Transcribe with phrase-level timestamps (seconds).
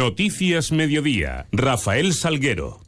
[0.00, 1.46] Noticias Mediodía.
[1.52, 2.80] Rafael Salguero.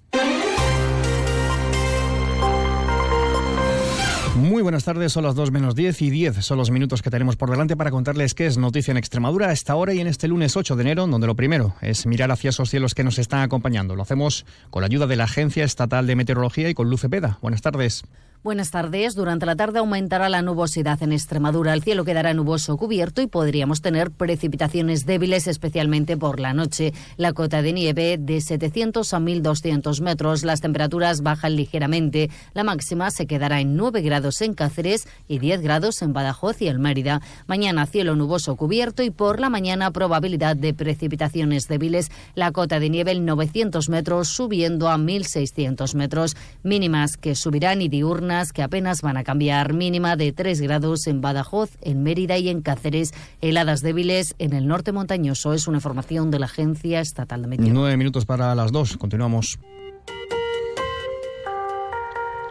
[4.34, 7.36] Muy buenas tardes, son las 2 menos 10 y 10 son los minutos que tenemos
[7.36, 10.26] por delante para contarles qué es noticia en Extremadura a esta hora y en este
[10.26, 13.42] lunes 8 de enero, donde lo primero es mirar hacia esos cielos que nos están
[13.42, 13.94] acompañando.
[13.94, 17.38] Lo hacemos con la ayuda de la Agencia Estatal de Meteorología y con Luce Peda.
[17.42, 18.04] Buenas tardes.
[18.44, 19.14] Buenas tardes.
[19.14, 21.74] Durante la tarde aumentará la nubosidad en Extremadura.
[21.74, 26.92] El cielo quedará nuboso cubierto y podríamos tener precipitaciones débiles, especialmente por la noche.
[27.16, 30.42] La cota de nieve de 700 a 1200 metros.
[30.42, 32.30] Las temperaturas bajan ligeramente.
[32.52, 36.66] La máxima se quedará en 9 grados en Cáceres y 10 grados en Badajoz y
[36.66, 37.22] el Mérida.
[37.46, 42.10] Mañana cielo nuboso cubierto y por la mañana probabilidad de precipitaciones débiles.
[42.34, 46.36] La cota de nieve en 900 metros subiendo a 1600 metros.
[46.64, 49.74] Mínimas que subirán y diurnas que apenas van a cambiar.
[49.74, 53.12] Mínima de 3 grados en Badajoz, en Mérida y en Cáceres.
[53.42, 55.52] Heladas débiles en el norte montañoso.
[55.52, 57.78] Es una información de la Agencia Estatal de Meteorología.
[57.78, 58.96] Nueve minutos para las dos.
[58.96, 59.58] Continuamos.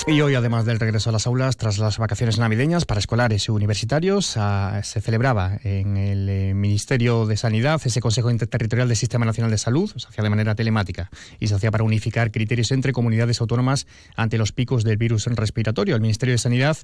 [0.07, 3.52] Y hoy, además del regreso a las aulas tras las vacaciones navideñas para escolares y
[3.52, 9.25] universitarios, ah, se celebraba en el eh, Ministerio de Sanidad ese Consejo Interterritorial del Sistema
[9.25, 12.93] Nacional de Salud, se hacía de manera telemática y se hacía para unificar criterios entre
[12.93, 13.85] comunidades autónomas
[14.16, 15.95] ante los picos del virus respiratorio.
[15.95, 16.77] El Ministerio de Sanidad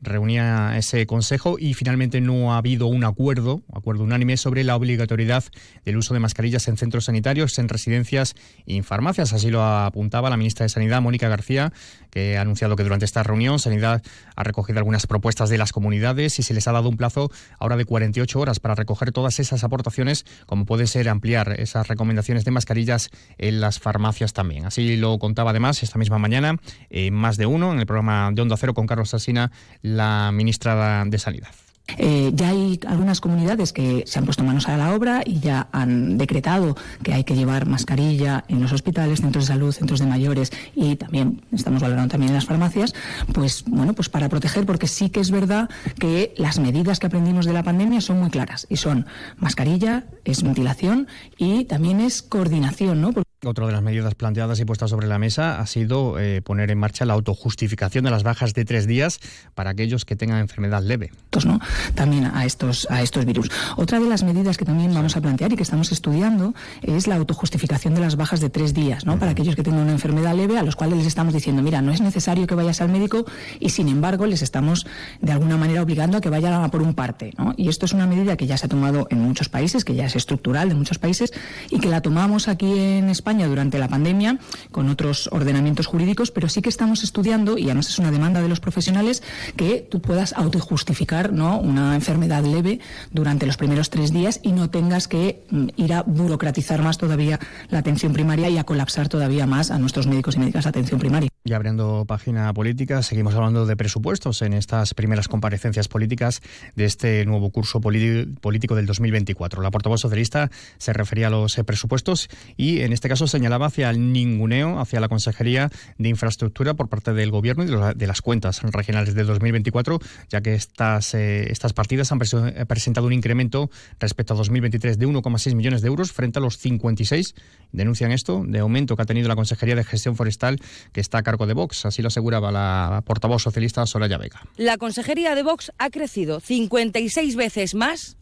[0.00, 5.44] reunía ese consejo y finalmente no ha habido un acuerdo, acuerdo unánime sobre la obligatoriedad
[5.84, 9.34] del uso de mascarillas en centros sanitarios, en residencias y en farmacias.
[9.34, 11.72] Así lo apuntaba la ministra de Sanidad, Mónica García,
[12.10, 14.02] que anunció que durante esta reunión Sanidad
[14.36, 17.76] ha recogido algunas propuestas de las comunidades y se les ha dado un plazo ahora
[17.76, 22.52] de 48 horas para recoger todas esas aportaciones, como puede ser ampliar esas recomendaciones de
[22.52, 24.64] mascarillas en las farmacias también.
[24.64, 26.56] Así lo contaba además esta misma mañana,
[26.90, 29.50] eh, más de uno, en el programa de Onda Cero con Carlos Asina,
[29.82, 31.50] la ministra de Sanidad.
[31.98, 35.68] Eh, ya hay algunas comunidades que se han puesto manos a la obra y ya
[35.72, 40.06] han decretado que hay que llevar mascarilla en los hospitales, centros de salud, centros de
[40.06, 42.94] mayores y también estamos valorando también en las farmacias,
[43.32, 47.46] pues bueno, pues para proteger, porque sí que es verdad que las medidas que aprendimos
[47.46, 49.06] de la pandemia son muy claras y son
[49.36, 53.12] mascarilla, es ventilación y también es coordinación, ¿no?
[53.44, 56.78] Otra de las medidas planteadas y puestas sobre la mesa ha sido eh, poner en
[56.78, 59.18] marcha la autojustificación de las bajas de tres días
[59.56, 61.10] para aquellos que tengan enfermedad leve.
[61.44, 61.58] ¿no?
[61.96, 63.50] También a estos, a estos virus.
[63.76, 67.16] Otra de las medidas que también vamos a plantear y que estamos estudiando es la
[67.16, 69.18] autojustificación de las bajas de tres días, ¿no?
[69.18, 71.90] Para aquellos que tengan una enfermedad leve, a los cuales les estamos diciendo, mira, no
[71.90, 73.24] es necesario que vayas al médico
[73.58, 74.86] y sin embargo les estamos
[75.20, 77.54] de alguna manera obligando a que vayan a por un parte, ¿no?
[77.56, 80.04] Y esto es una medida que ya se ha tomado en muchos países, que ya
[80.04, 81.32] es estructural de muchos países
[81.70, 84.38] y que la tomamos aquí en España durante la pandemia
[84.70, 88.48] con otros ordenamientos jurídicos, pero sí que estamos estudiando, y además es una demanda de
[88.48, 89.22] los profesionales,
[89.56, 91.58] que tú puedas autojustificar ¿no?
[91.58, 96.02] una enfermedad leve durante los primeros tres días y no tengas que mm, ir a
[96.02, 97.40] burocratizar más todavía
[97.70, 101.31] la atención primaria y a colapsar todavía más a nuestros médicos y médicas atención primaria.
[101.44, 106.40] Y abriendo página política, seguimos hablando de presupuestos en estas primeras comparecencias políticas
[106.76, 109.60] de este nuevo curso político del 2024.
[109.60, 113.90] La portavoz socialista se refería a los eh, presupuestos y en este caso señalaba hacia
[113.90, 118.62] el ninguneo, hacia la Consejería de Infraestructura por parte del Gobierno y de, las cuentas
[118.62, 119.98] regionales de 2024,
[120.28, 125.56] ya que estas, eh, estas partidas han presentado un incremento respecto a 2023 de 1,6
[125.56, 127.34] millones de euros frente a los 56,
[127.72, 130.60] denuncian esto, de aumento que ha tenido la Consejería de Gestión Forestal
[130.92, 131.86] que está a cargo de Vox.
[131.86, 134.42] Así lo aseguraba la portavoz socialista Soraya Vega.
[134.56, 138.16] La Consejería de Vox ha crecido 56 veces más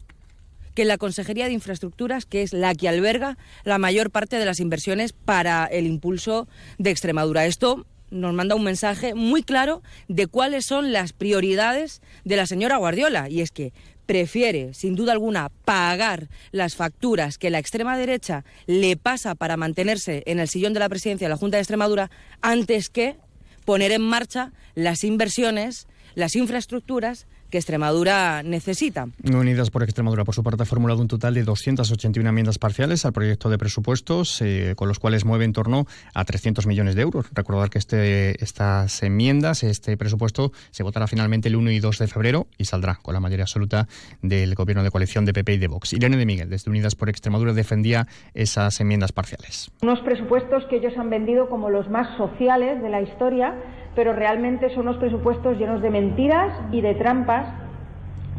[0.75, 4.61] que la Consejería de Infraestructuras, que es la que alberga la mayor parte de las
[4.61, 7.45] inversiones para el impulso de Extremadura.
[7.45, 12.77] Esto nos manda un mensaje muy claro de cuáles son las prioridades de la señora
[12.77, 13.73] Guardiola, y es que
[14.11, 20.21] prefiere, sin duda alguna, pagar las facturas que la extrema derecha le pasa para mantenerse
[20.25, 22.11] en el sillón de la presidencia de la Junta de Extremadura
[22.41, 23.15] antes que
[23.63, 29.07] poner en marcha las inversiones, las infraestructuras que Extremadura necesita.
[29.23, 33.13] Unidas por Extremadura, por su parte, ha formulado un total de 281 enmiendas parciales al
[33.13, 37.27] proyecto de presupuestos, eh, con los cuales mueve en torno a 300 millones de euros.
[37.33, 42.07] Recordar que este, estas enmiendas, este presupuesto, se votará finalmente el 1 y 2 de
[42.07, 43.87] febrero y saldrá con la mayoría absoluta
[44.21, 45.93] del gobierno de coalición de PP y de Vox.
[45.93, 49.69] Irene de Miguel, desde Unidas por Extremadura, defendía esas enmiendas parciales.
[49.81, 53.55] Unos presupuestos que ellos han vendido como los más sociales de la historia
[53.95, 57.47] pero realmente son unos presupuestos llenos de mentiras y de trampas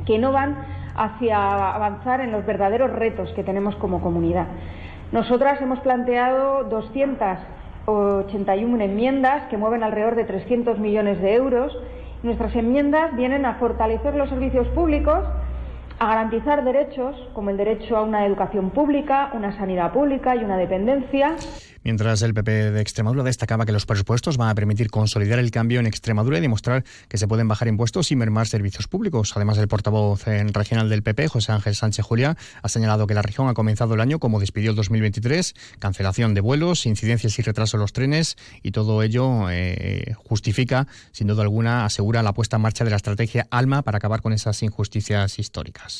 [0.07, 0.57] que no van
[0.95, 4.49] hacia avanzar en los verdaderos retos que tenemos como comunidad.
[5.13, 11.77] Nosotras hemos planteado 281 enmiendas que mueven alrededor de 300 millones de euros.
[12.23, 15.23] Nuestras enmiendas vienen a fortalecer los servicios públicos,
[16.03, 20.57] a garantizar derechos como el derecho a una educación pública, una sanidad pública y una
[20.57, 21.37] dependencia.
[21.85, 25.81] Mientras el PP de Extremadura destacaba que los presupuestos van a permitir consolidar el cambio
[25.81, 29.33] en Extremadura y demostrar que se pueden bajar impuestos y mermar servicios públicos.
[29.35, 33.49] Además, el portavoz regional del PP, José Ángel Sánchez Julia, ha señalado que la región
[33.49, 37.81] ha comenzado el año como despidió el 2023, cancelación de vuelos, incidencias y retraso en
[37.81, 42.85] los trenes y todo ello eh, justifica, sin duda alguna, asegura la puesta en marcha
[42.85, 45.92] de la estrategia ALMA para acabar con esas injusticias históricas.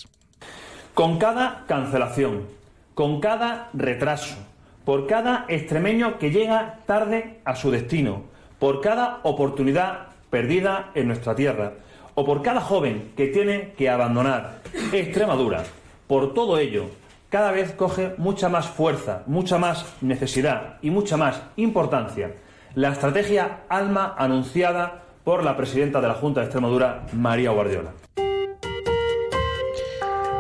[0.95, 2.47] Con cada cancelación,
[2.95, 4.37] con cada retraso,
[4.85, 8.23] por cada extremeño que llega tarde a su destino,
[8.59, 11.73] por cada oportunidad perdida en nuestra tierra,
[12.15, 14.61] o por cada joven que tiene que abandonar
[14.93, 15.65] Extremadura.
[16.07, 16.87] Por todo ello,
[17.31, 22.33] cada vez coge mucha más fuerza, mucha más necesidad y mucha más importancia
[22.75, 28.02] la estrategia ALMA anunciada por la presidenta de la Junta de Extremadura, María Guardiola.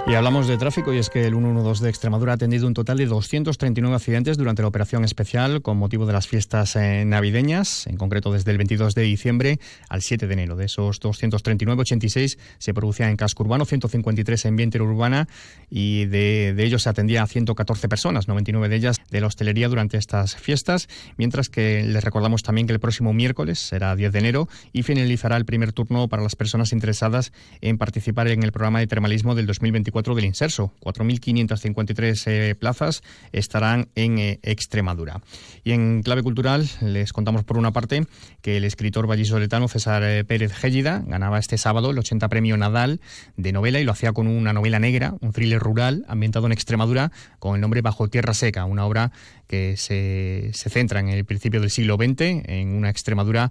[0.05, 2.99] Y hablamos de tráfico y es que el 112 de Extremadura ha atendido un total
[2.99, 7.97] de 239 accidentes durante la operación especial con motivo de las fiestas eh, navideñas, en
[7.97, 10.57] concreto desde el 22 de diciembre al 7 de enero.
[10.57, 15.29] De esos 239, 86 se producían en casco urbano, 153 en vía urbana
[15.71, 19.69] y de, de ellos se atendía a 114 personas, 99 de ellas de la hostelería
[19.69, 24.19] durante estas fiestas, mientras que les recordamos también que el próximo miércoles será 10 de
[24.19, 28.81] enero y finalizará el primer turno para las personas interesadas en participar en el programa
[28.81, 30.73] de termalismo del 2024 del Inserso.
[30.81, 33.03] 4.553 eh, plazas
[33.33, 35.21] estarán en eh, Extremadura.
[35.65, 38.07] Y en clave cultural les contamos por una parte
[38.41, 43.01] que el escritor vallisoletano César eh, Pérez Gélida ganaba este sábado el 80 premio Nadal
[43.37, 47.13] de novela y lo hacía con una novela negra, un thriller rural ambientado en Extremadura
[47.39, 49.13] con el nombre Bajo Tierra Seca, una obra
[49.53, 53.51] que se, se centra en el principio del siglo XX, en una Extremadura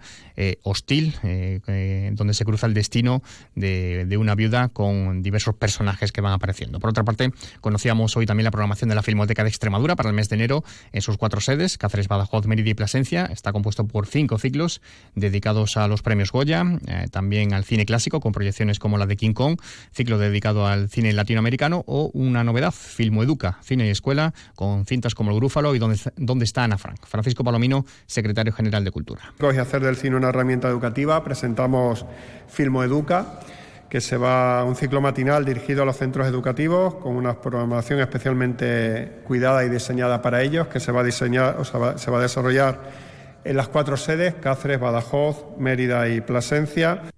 [0.64, 1.14] hostil,
[2.14, 3.22] donde se cruza el destino
[3.54, 6.80] de, de una viuda con diversos personajes que van apareciendo.
[6.80, 10.16] Por otra parte, conocíamos hoy también la programación de la Filmoteca de Extremadura para el
[10.16, 13.26] mes de enero en sus cuatro sedes, Cáceres, Badajoz, Mérida y Plasencia.
[13.26, 14.82] Está compuesto por cinco ciclos
[15.14, 19.18] dedicados a los premios Goya, eh, también al cine clásico con proyecciones como la de
[19.18, 19.60] King Kong,
[19.92, 25.14] ciclo dedicado al cine latinoamericano o una novedad, Filmo Educa, cine y escuela, con cintas
[25.14, 25.80] como El Grúfalo y
[26.16, 27.06] Dónde, está Ana Frank.
[27.06, 29.34] Francisco Palomino, secretario general de Cultura.
[29.42, 32.06] Hoy hacer del cine una herramienta educativa, presentamos
[32.48, 33.40] Filmo Educa
[33.92, 39.20] que se va un ciclo matinal dirigido a los centros educativos con una programación especialmente
[39.26, 42.20] cuidada y diseñada para ellos, que se va a diseñar o se va, se va
[42.20, 42.80] a desarrollar
[43.44, 47.11] en las cuatro sedes, Cáceres, Badajoz, Mérida y Plasencia.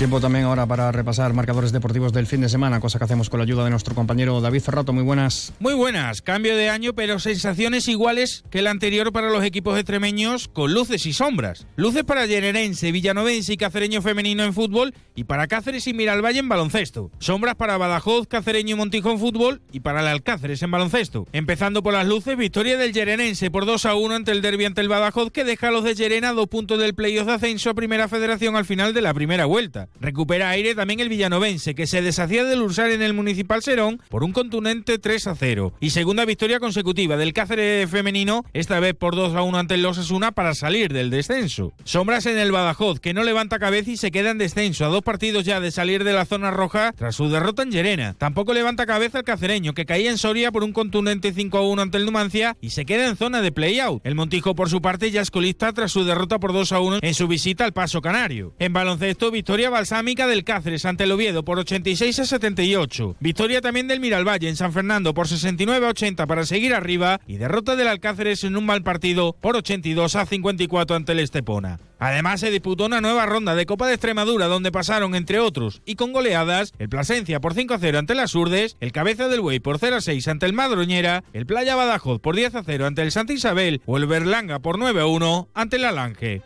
[0.00, 3.38] Tiempo también ahora para repasar marcadores deportivos del fin de semana, cosa que hacemos con
[3.38, 4.94] la ayuda de nuestro compañero David Ferrato.
[4.94, 5.52] Muy buenas.
[5.58, 6.22] Muy buenas.
[6.22, 11.04] Cambio de año, pero sensaciones iguales que el anterior para los equipos extremeños, con luces
[11.04, 11.66] y sombras.
[11.76, 16.48] Luces para Llenerense, Villanovense y Cacereño femenino en fútbol y para Cáceres y Miralvalle en
[16.48, 17.10] baloncesto.
[17.18, 21.26] Sombras para Badajoz, Cacereño y Montijo en fútbol y para el Alcáceres en baloncesto.
[21.34, 24.80] Empezando por las luces, victoria del Llerenense por 2 a 1 ante el derbi ante
[24.80, 27.74] el Badajoz que deja a los de Llerena dos puntos del playoff de ascenso a
[27.74, 29.89] Primera Federación al final de la primera vuelta.
[30.00, 34.24] Recupera aire también el villanovense, que se deshacía del Ursar en el Municipal Serón por
[34.24, 35.74] un contundente 3 a 0.
[35.80, 39.86] Y segunda victoria consecutiva del Cáceres femenino, esta vez por 2 a 1 ante el
[39.86, 41.72] Osasuna para salir del descenso.
[41.84, 45.02] Sombras en el Badajoz, que no levanta cabeza y se queda en descenso, a dos
[45.02, 48.14] partidos ya de salir de la zona roja tras su derrota en Llerena.
[48.18, 51.82] Tampoco levanta cabeza el cacereño, que caía en Soria por un contundente 5 a 1
[51.82, 54.00] ante el Numancia y se queda en zona de play-out.
[54.04, 56.98] El Montijo, por su parte, ya es colista tras su derrota por 2 a 1
[57.02, 58.54] en su visita al Paso Canario.
[58.58, 63.16] En baloncesto, victoria balsámica del Cáceres ante el Oviedo por 86 a 78.
[63.18, 67.38] Victoria también del Miralvalle en San Fernando por 69 a 80 para seguir arriba y
[67.38, 71.80] derrota del Alcáceres en un mal partido por 82 a 54 ante el Estepona.
[71.98, 75.94] Además se disputó una nueva ronda de Copa de Extremadura donde pasaron entre otros y
[75.94, 79.60] con goleadas el Plasencia por 5 a 0 ante las Urdes, el Cabeza del Buey
[79.60, 83.00] por 0 a 6 ante el Madroñera, el Playa Badajoz por 10 a 0 ante
[83.00, 86.42] el Santa Isabel o el Berlanga por 9 a 1 ante el Alange.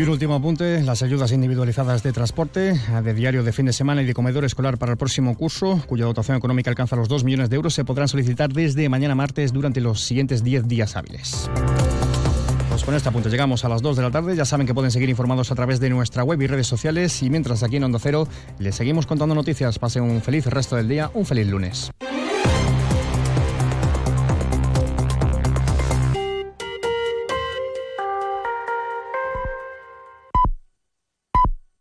[0.00, 2.72] Y un último apunte, las ayudas individualizadas de transporte,
[3.04, 6.06] de diario de fin de semana y de comedor escolar para el próximo curso, cuya
[6.06, 9.82] dotación económica alcanza los 2 millones de euros, se podrán solicitar desde mañana martes durante
[9.82, 11.50] los siguientes 10 días hábiles.
[12.70, 14.34] Pues con este apunte llegamos a las 2 de la tarde.
[14.34, 17.22] Ya saben que pueden seguir informados a través de nuestra web y redes sociales.
[17.22, 18.26] Y mientras aquí en Onda Cero
[18.58, 19.78] les seguimos contando noticias.
[19.78, 21.90] Pasen un feliz resto del día, un feliz lunes.